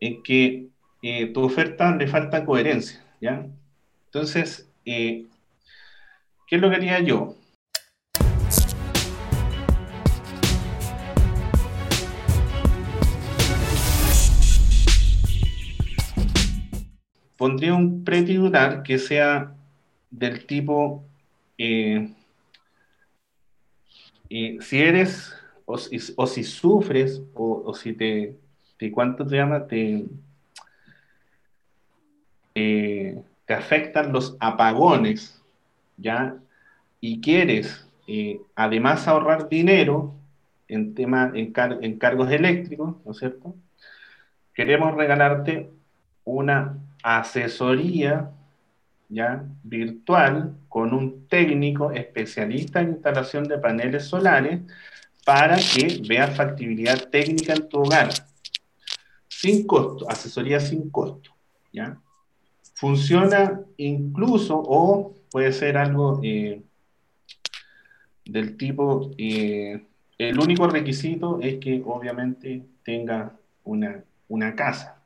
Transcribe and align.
en 0.00 0.22
que 0.22 0.68
eh, 1.02 1.26
tu 1.26 1.42
oferta 1.42 1.94
le 1.94 2.06
falta 2.06 2.44
coherencia, 2.44 3.04
¿ya? 3.20 3.46
Entonces, 4.06 4.68
eh, 4.84 5.26
¿qué 6.46 6.56
es 6.56 6.62
lo 6.62 6.70
que 6.70 6.76
haría 6.76 7.00
yo? 7.00 7.36
Pondría 17.36 17.74
un 17.74 18.04
pretitular 18.04 18.82
que 18.82 18.98
sea 18.98 19.54
del 20.10 20.46
tipo, 20.46 21.04
eh, 21.56 22.10
si 24.28 24.78
eres 24.78 25.34
o 25.64 25.78
si, 25.78 26.44
sufres 26.44 27.22
o, 27.34 27.72
si 27.74 27.92
te, 27.92 28.36
te, 28.80 28.90
¿cuánto 28.90 29.26
te 29.26 29.36
llama? 29.36 29.66
Te, 29.66 30.06
eh, 32.54 33.22
te 33.44 33.54
afectan 33.54 34.10
los 34.10 34.38
apagones, 34.40 35.38
¿ya? 35.98 36.36
Y 36.98 37.20
quieres 37.20 37.86
eh, 38.08 38.40
además 38.54 39.06
ahorrar 39.06 39.50
dinero 39.50 40.14
en, 40.66 40.94
tema, 40.94 41.30
en, 41.34 41.52
en 41.82 41.98
cargos 41.98 42.30
eléctricos, 42.30 42.96
¿no 43.04 43.12
es 43.12 43.18
cierto? 43.18 43.54
Queremos 44.54 44.94
regalarte 44.94 45.70
una 46.24 46.78
asesoría 47.02 48.30
¿ya? 49.10 49.44
virtual 49.62 50.56
con 50.70 50.94
un 50.94 51.28
técnico 51.28 51.92
especialista 51.92 52.80
en 52.80 52.92
instalación 52.92 53.44
de 53.44 53.58
paneles 53.58 54.06
solares 54.06 54.60
para 55.26 55.56
que 55.56 56.00
veas 56.08 56.34
factibilidad 56.34 57.10
técnica 57.10 57.52
en 57.52 57.68
tu 57.68 57.80
hogar. 57.80 58.08
Sin 59.40 59.66
costo, 59.66 60.06
asesoría 60.06 60.60
sin 60.60 60.90
costo. 60.90 61.30
¿ya? 61.72 61.98
Funciona 62.74 63.62
incluso 63.78 64.62
o 64.62 65.16
puede 65.30 65.50
ser 65.52 65.78
algo 65.78 66.20
eh, 66.22 66.60
del 68.26 68.58
tipo, 68.58 69.12
eh, 69.16 69.82
el 70.18 70.38
único 70.38 70.66
requisito 70.66 71.40
es 71.40 71.56
que 71.58 71.82
obviamente 71.86 72.66
tenga 72.84 73.34
una, 73.64 74.04
una 74.28 74.54
casa. 74.54 75.02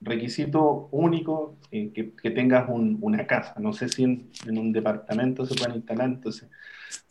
Requisito 0.00 0.88
único, 0.90 1.56
eh, 1.70 1.92
que, 1.94 2.12
que, 2.14 2.32
tengas 2.32 2.68
una 2.68 3.28
casa. 3.28 3.54
No 3.60 3.72
sé 3.72 3.88
si 3.88 4.02
en, 4.02 4.28
en, 4.44 4.58
un 4.58 4.72
departamento 4.72 5.46
se 5.46 5.54
puede 5.54 5.76
instalar, 5.76 6.08
entonces 6.08 6.48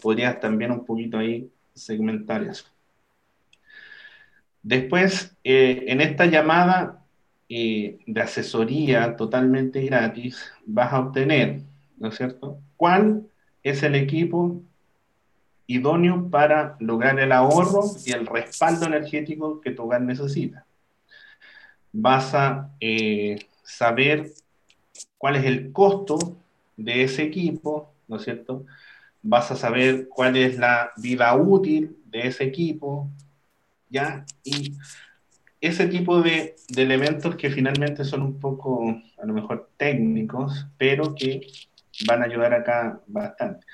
podrías 0.00 0.38
también 0.38 0.70
un 0.70 0.84
poquito 0.84 1.18
ahí 1.18 1.50
segmentar 1.74 2.44
eso. 2.44 2.66
Después, 4.64 5.36
eh, 5.44 5.84
en 5.86 6.00
esta 6.00 6.26
llamada 6.26 7.04
eh, 7.48 7.98
de 8.06 8.20
asesoría 8.20 9.14
totalmente 9.14 9.84
gratis, 9.84 10.50
vas 10.66 10.92
a 10.92 11.00
obtener, 11.00 11.60
¿no 11.98 12.08
es 12.08 12.16
cierto?, 12.16 12.58
cuál 12.76 13.28
es 13.62 13.82
el 13.82 13.94
equipo 13.94 14.60
idóneo 15.66 16.28
para 16.30 16.76
lograr 16.80 17.20
el 17.20 17.30
ahorro 17.30 17.84
y 18.04 18.12
el 18.12 18.26
respaldo 18.26 18.86
energético 18.86 19.60
que 19.60 19.70
tu 19.70 19.84
hogar 19.84 20.00
necesita. 20.00 20.66
Vas 21.92 22.34
a 22.34 22.70
eh, 22.80 23.38
saber 23.62 24.32
cuál 25.16 25.36
es 25.36 25.44
el 25.44 25.70
costo 25.70 26.18
de 26.76 27.04
ese 27.04 27.22
equipo, 27.22 27.92
¿no 28.08 28.16
es 28.16 28.24
cierto? 28.24 28.64
vas 29.24 29.50
a 29.50 29.56
saber 29.56 30.06
cuál 30.08 30.36
es 30.36 30.58
la 30.58 30.92
vida 30.98 31.34
útil 31.34 31.96
de 32.04 32.28
ese 32.28 32.44
equipo, 32.44 33.08
¿ya? 33.94 34.26
Y 34.42 34.76
ese 35.60 35.86
tipo 35.86 36.20
de, 36.20 36.56
elementos 36.76 37.36
que 37.36 37.48
finalmente 37.48 38.04
son 38.04 38.22
un 38.22 38.40
poco, 38.40 39.00
a 39.18 39.24
lo 39.24 39.32
mejor, 39.32 39.70
técnicos, 39.76 40.66
pero 40.76 41.14
que 41.14 41.46
van 42.06 42.22
a 42.22 42.24
ayudar 42.26 42.52
acá 42.54 43.00
bastante. 43.06 43.64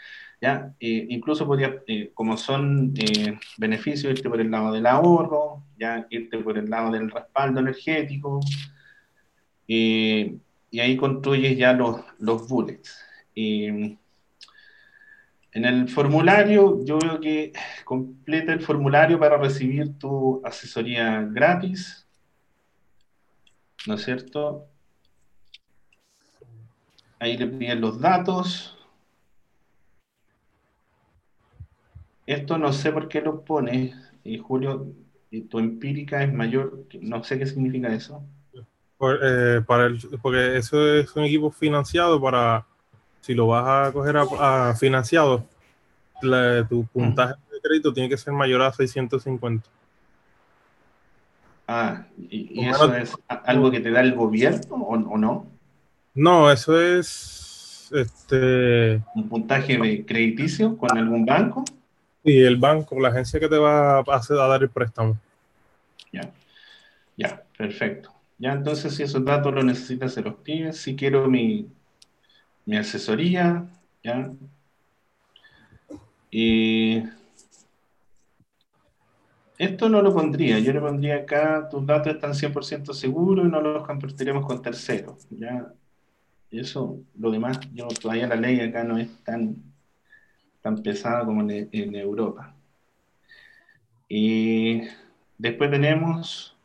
¿ya? 0.43 0.75
Eh, 0.79 1.07
incluso 1.09 1.47
podría, 1.47 1.83
eh, 1.87 2.11
como 2.15 2.37
son 2.37 2.93
eh, 2.99 3.39
beneficios, 3.57 4.13
irte 4.13 4.29
por 4.29 4.41
el 4.41 4.51
lado 4.51 4.73
del 4.73 4.87
ahorro, 4.87 5.65
¿ya? 5.79 6.07
irte 6.11 6.39
por 6.39 6.59
el 6.59 6.69
lado 6.69 6.93
del 6.93 7.11
respaldo 7.11 7.61
energético, 7.61 8.41
y 9.67 10.81
ahí 10.81 10.97
construyes 10.97 11.57
ya 11.57 11.73
los, 11.73 12.01
los 12.19 12.49
bullets. 12.49 12.99
En 15.53 15.65
el 15.65 15.89
formulario, 15.89 16.85
yo 16.85 16.99
veo 16.99 17.21
que 17.21 17.53
completa 17.85 18.53
el 18.53 18.61
formulario 18.61 19.19
para 19.19 19.37
recibir 19.37 19.99
tu 19.99 20.41
asesoría 20.45 21.23
gratis. 21.23 22.07
¿No 23.87 23.95
es 23.95 24.03
cierto? 24.03 24.67
Ahí 27.19 27.37
le 27.37 27.49
piden 27.49 27.81
los 27.81 28.01
datos. 28.01 28.77
Esto 32.27 32.57
no 32.57 32.73
sé 32.73 32.93
por 32.93 33.09
qué 33.09 33.21
lo 33.21 33.45
pone, 33.45 33.93
y 34.23 34.39
Julio, 34.39 34.87
tu 35.49 35.59
empírica 35.59 36.23
es 36.23 36.33
mayor, 36.33 36.87
no 37.01 37.25
sé 37.25 37.39
qué 37.39 37.47
significa 37.47 37.93
eso. 37.93 38.23
Eh, 39.23 39.63
para 39.67 39.91
porque 40.23 40.59
eso 40.59 40.95
es 40.95 41.17
un 41.17 41.25
equipo 41.25 41.51
financiado 41.51 42.21
para 42.21 42.67
si 43.21 43.35
lo 43.35 43.49
vas 43.49 43.89
a 43.89 43.93
coger 43.93 44.17
a, 44.17 44.75
financiado, 44.75 45.45
tu 46.69 46.85
puntaje 46.87 47.35
de 47.53 47.61
crédito 47.61 47.93
tiene 47.93 48.09
que 48.09 48.17
ser 48.17 48.33
mayor 48.33 48.63
a 48.63 48.73
650. 48.73 49.69
Ah, 51.73 52.05
¿y, 52.19 52.67
eso 52.67 52.93
es 52.95 53.17
algo 53.29 53.71
que 53.71 53.79
te 53.79 53.93
da 53.93 54.01
el 54.01 54.15
gobierno 54.15 54.75
o, 54.75 55.17
no? 55.17 55.47
No, 56.15 56.51
eso 56.51 56.81
es 56.81 57.89
este 57.93 59.01
un 59.15 59.29
puntaje 59.29 59.79
de 59.79 60.05
crediticio 60.05 60.77
con 60.77 60.97
algún 60.99 61.25
banco. 61.25 61.65
Y 62.25 62.43
el 62.43 62.57
banco, 62.57 62.99
la 62.99 63.09
agencia 63.09 63.39
que 63.39 63.49
te 63.49 63.57
va 63.57 63.99
a, 63.99 64.01
hacer, 64.01 64.37
a 64.37 64.47
dar 64.47 64.63
el 64.63 64.69
préstamo. 64.69 65.17
Ya, 66.13 66.33
ya, 67.17 67.43
perfecto. 67.57 68.13
Ya, 68.37 68.53
entonces 68.53 68.95
si 68.95 69.05
esos 69.05 69.25
datos 69.25 69.55
los 69.55 69.65
necesitas, 69.65 70.13
se 70.13 70.23
los 70.23 70.35
pides. 70.35 70.77
Si 70.79 70.97
quiero 70.97 71.29
mi, 71.29 71.69
mi 72.67 72.77
asesoría, 72.77 73.67
¿ya? 74.03 74.33
Y 76.31 77.03
esto 79.59 79.89
no 79.89 80.01
lo 80.01 80.15
pondría, 80.15 80.59
yo 80.59 80.73
le 80.73 80.81
pondría 80.81 81.17
acá, 81.17 81.69
tus 81.69 81.85
datos 81.85 82.15
están 82.15 82.35
100% 82.35 82.95
seguros 82.95 83.47
y 83.47 83.51
no 83.51 83.61
los 83.61 83.87
compartiremos 83.87 84.47
con 84.47 84.63
terceros, 84.63 85.27
¿ya? 85.31 85.73
Eso, 86.51 87.01
lo 87.19 87.31
demás, 87.31 87.61
yo 87.75 87.87
todavía 87.89 88.27
la 88.27 88.37
ley 88.37 88.61
acá 88.61 88.85
no 88.85 88.99
es 88.99 89.09
tan, 89.25 89.57
tan 90.63 90.83
pesada 90.83 91.25
como 91.25 91.43
en, 91.43 91.69
en 91.73 91.95
Europa. 91.95 92.55
Y 94.09 94.83
después 95.39 95.71
tenemos, 95.71 96.57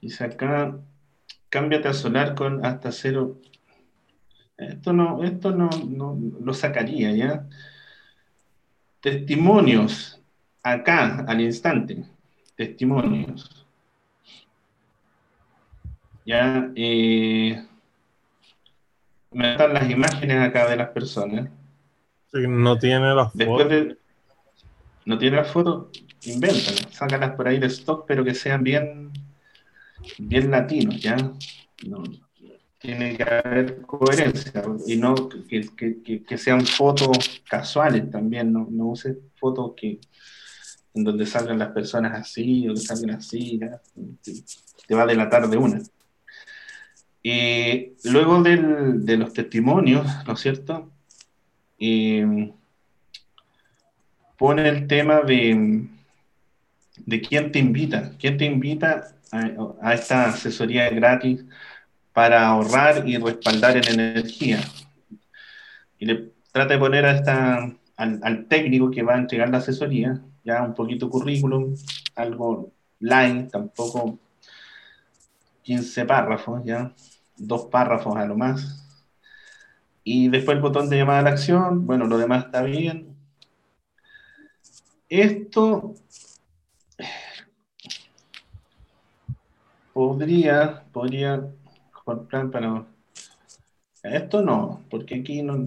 dice 0.00 0.24
acá, 0.24 0.78
cámbiate 1.48 1.88
a 1.88 1.94
solar 1.94 2.34
con 2.34 2.64
hasta 2.66 2.92
cero 2.92 3.38
esto 4.58 4.92
no, 4.92 5.22
esto 5.22 5.52
no, 5.52 5.68
lo 6.40 6.54
sacaría, 6.54 7.12
¿ya? 7.12 7.46
Testimonios, 9.00 10.20
acá, 10.62 11.24
al 11.28 11.40
instante, 11.40 12.04
testimonios. 12.56 13.66
Ya, 16.24 16.70
eh, 16.74 17.64
me 19.30 19.52
están 19.52 19.74
las 19.74 19.88
imágenes 19.90 20.38
acá 20.38 20.68
de 20.68 20.76
las 20.76 20.88
personas. 20.88 21.50
no 22.32 22.78
tiene 22.78 23.14
las 23.14 23.32
fotos. 23.32 23.96
no 25.04 25.18
tiene 25.18 25.36
las 25.36 25.48
fotos, 25.48 25.88
invéntalas, 26.24 26.88
sácalas 26.90 27.36
por 27.36 27.46
ahí 27.46 27.58
de 27.58 27.66
stock, 27.66 28.06
pero 28.08 28.24
que 28.24 28.34
sean 28.34 28.64
bien, 28.64 29.12
bien 30.18 30.50
latinos, 30.50 31.00
¿ya? 31.00 31.16
No, 31.86 32.02
tiene 32.78 33.16
que 33.16 33.22
haber 33.22 33.82
coherencia 33.82 34.62
y 34.86 34.96
no 34.96 35.14
que, 35.28 36.38
sean 36.38 36.66
fotos 36.66 37.42
casuales 37.48 38.10
también, 38.10 38.52
no, 38.52 38.66
no 38.70 38.86
uses 38.88 39.16
fotos 39.36 39.72
que 39.76 40.00
en 40.94 41.04
donde 41.04 41.26
salgan 41.26 41.58
las 41.58 41.72
personas 41.72 42.18
así 42.18 42.68
o 42.68 42.74
que 42.74 42.80
salgan 42.80 43.16
así, 43.16 43.60
te, 44.86 44.94
va 44.94 45.02
a 45.02 45.06
delatar 45.06 45.48
de 45.48 45.56
una. 45.56 45.80
Y 47.22 47.92
luego 48.04 48.42
de 48.42 49.16
los 49.16 49.32
testimonios, 49.32 50.06
¿no 50.26 50.34
es 50.34 50.40
cierto? 50.40 50.90
pone 54.38 54.68
el 54.68 54.86
tema 54.86 55.20
de, 55.20 55.86
de 56.96 57.20
quién 57.20 57.52
te 57.52 57.58
invita, 57.58 58.12
quién 58.18 58.36
te 58.36 58.44
invita 58.44 59.08
a 59.82 59.94
esta 59.94 60.28
asesoría 60.28 60.88
gratis 60.90 61.44
para 62.16 62.46
ahorrar 62.46 63.06
y 63.06 63.18
respaldar 63.18 63.76
en 63.76 64.00
energía. 64.00 64.60
Y 65.98 66.06
le 66.06 66.32
trata 66.50 66.72
de 66.72 66.80
poner 66.80 67.04
a 67.04 67.12
esta, 67.12 67.70
al, 67.94 68.46
técnico 68.48 68.90
que 68.90 69.02
va 69.02 69.16
a 69.16 69.18
entregar 69.18 69.50
la 69.50 69.58
asesoría, 69.58 70.22
ya 70.42 70.62
un 70.62 70.72
poquito 70.72 71.10
currículum, 71.10 71.76
algo 72.14 72.72
line, 73.00 73.48
tampoco 73.52 74.18
15 75.60 76.06
párrafos, 76.06 76.62
¿ya? 76.64 76.90
Dos 77.36 77.66
párrafos 77.66 78.16
a 78.16 78.24
lo 78.24 78.34
más. 78.34 78.82
Y 80.02 80.28
después 80.28 80.56
el 80.56 80.62
botón 80.62 80.88
de 80.88 80.96
llamada 80.96 81.18
a 81.18 81.22
la 81.22 81.30
acción, 81.32 81.86
bueno, 81.86 82.06
lo 82.06 82.16
demás 82.16 82.46
está 82.46 82.62
bien. 82.62 83.14
Esto 85.10 85.92
podría, 89.92 90.82
podría, 90.92 91.46
plan 92.28 92.50
para... 92.50 92.86
Esto 94.02 94.40
no, 94.40 94.84
porque 94.88 95.16
aquí 95.16 95.42
no, 95.42 95.64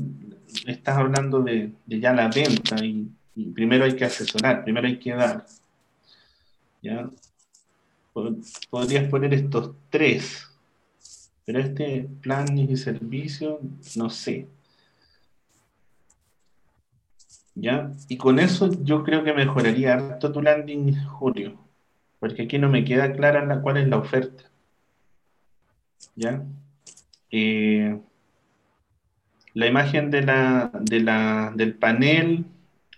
estás 0.65 0.97
hablando 0.97 1.41
de, 1.41 1.73
ya 1.87 2.13
la 2.13 2.29
venta 2.29 2.83
y, 2.83 3.11
primero 3.53 3.85
hay 3.85 3.95
que 3.95 4.05
asesorar, 4.05 4.63
primero 4.63 4.87
hay 4.87 4.97
que 4.97 5.13
dar. 5.13 5.45
¿ya? 6.81 7.09
Podrías 8.69 9.09
poner 9.09 9.33
estos 9.33 9.75
tres, 9.89 10.47
pero 11.45 11.59
este 11.59 12.07
plan 12.21 12.57
y 12.57 12.75
servicio, 12.75 13.59
no 13.95 14.09
sé. 14.09 14.47
¿Ya? 17.55 17.91
Y 18.07 18.17
con 18.17 18.39
eso 18.39 18.69
yo 18.83 19.03
creo 19.03 19.23
que 19.23 19.33
mejoraría 19.33 19.93
harto 19.93 20.31
tu 20.31 20.41
landing, 20.41 20.95
Julio, 21.05 21.57
porque 22.19 22.43
aquí 22.43 22.57
no 22.57 22.69
me 22.69 22.85
queda 22.85 23.11
clara 23.13 23.45
la, 23.45 23.61
cuál 23.61 23.77
es 23.77 23.87
la 23.87 23.97
oferta. 23.97 24.48
¿Ya? 26.19 26.43
Eh, 27.31 27.97
la 29.53 29.67
imagen 29.67 30.11
de 30.11 30.21
la, 30.21 31.53
del 31.55 31.75
panel, 31.75 32.45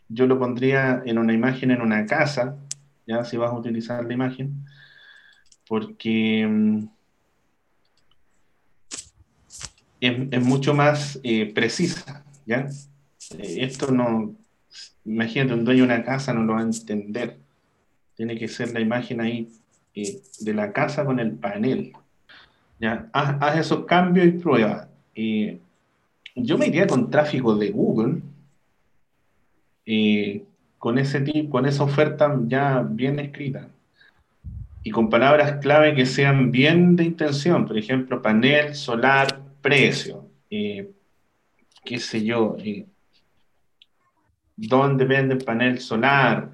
yo 0.10 0.26
lo 0.26 0.40
pondría 0.40 1.04
en 1.06 1.20
una 1.20 1.32
imagen 1.32 1.70
en 1.70 1.82
una 1.82 2.08
casa, 2.08 2.58
ya 3.06 3.24
si 3.24 3.38
vas 3.38 3.52
a 3.52 3.56
utilizar 3.56 4.04
la 4.04 4.14
imagen, 4.16 4.66
porque 5.68 6.48
mm, 6.50 6.88
es, 10.00 10.44
mucho 10.44 10.74
más 10.74 11.20
eh, 11.22 11.46
precisa, 11.54 12.26
¿ya? 12.48 12.70
Eh, 13.38 13.58
esto 13.60 13.92
no, 13.92 14.36
imagínate, 15.06 15.54
un 15.54 15.64
dueño 15.64 15.86
de 15.86 15.94
una 15.94 16.04
casa 16.04 16.34
no 16.34 16.44
lo 16.44 16.54
va 16.54 16.62
a 16.62 16.64
entender. 16.64 17.38
Tiene 18.16 18.36
que 18.36 18.48
ser 18.48 18.72
la 18.72 18.80
imagen 18.80 19.22
ahí 19.22 19.48
de 19.94 20.54
la 20.56 20.74
casa 20.74 21.06
con 21.06 21.20
el 21.20 21.34
panel. 21.34 21.94
Haz, 23.12 23.58
esos 23.58 23.86
cambios 23.86 24.28
y 24.28 24.32
prueba. 24.32 24.88
Yo 26.36 26.58
me 26.58 26.68
iría 26.68 26.88
con 26.88 27.10
tráfico 27.10 27.56
de 27.56 27.70
Google, 27.70 28.22
con, 30.78 30.98
ese 30.98 31.22
tipo, 31.22 31.50
con 31.50 31.66
esa 31.66 31.84
oferta 31.84 32.40
ya 32.48 32.82
bien 32.82 33.20
escrita. 33.20 33.68
Y 34.84 34.90
con 34.90 35.10
palabras 35.10 35.60
clave 35.62 35.94
que 35.94 36.08
sean 36.08 36.52
bien 36.52 36.96
de 36.96 37.04
intención, 37.04 37.68
por 37.68 37.78
ejemplo, 37.78 38.22
panel 38.22 38.74
solar, 38.74 39.40
precio, 39.62 40.26
qué 40.50 42.00
sé 42.00 42.24
yo, 42.24 42.58
dónde 44.56 45.06
venden 45.06 45.38
panel 45.38 45.80
solar, 45.80 46.50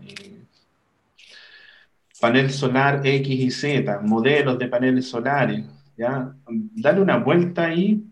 panel 2.19 2.51
solar 2.51 3.01
X 3.06 3.39
y 3.39 3.51
Z, 3.51 4.00
modelos 4.01 4.59
de 4.59 4.68
paneles 4.68 5.07
solares, 5.07 5.63
¿ya? 5.97 6.33
Dale 6.47 7.01
una 7.01 7.17
vuelta 7.17 7.65
ahí 7.65 8.03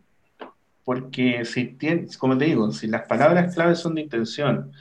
porque 0.84 1.46
si 1.46 1.66
tienes, 1.66 2.18
como 2.18 2.38
te 2.38 2.46
digo, 2.46 2.72
si 2.72 2.88
las 2.88 3.08
palabras 3.08 3.54
claves 3.54 3.80
son 3.80 3.96
de 3.96 4.02
intención 4.02 4.72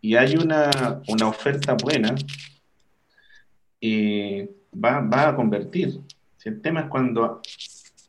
y 0.00 0.16
hay 0.16 0.36
una, 0.36 0.70
oferta 1.24 1.74
buena, 1.74 2.14
eh, 3.80 4.50
va, 4.72 5.28
a 5.28 5.36
convertir. 5.36 6.00
Si 6.36 6.48
el 6.48 6.60
tema 6.60 6.82
es 6.82 6.86
cuando 6.86 7.40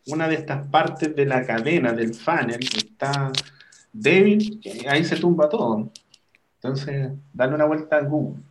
una 0.07 0.27
de 0.27 0.35
estas 0.35 0.67
partes 0.67 1.15
de 1.15 1.25
la 1.25 1.45
cadena 1.45 1.93
del 1.93 2.13
funnel 2.13 2.59
está 2.75 3.31
débil, 3.91 4.59
ahí 4.87 5.03
se 5.03 5.17
tumba 5.17 5.49
todo. 5.49 5.91
Entonces, 6.55 7.11
dale 7.33 7.55
una 7.55 7.65
vuelta 7.65 7.97
a 7.97 8.01
Google. 8.01 8.41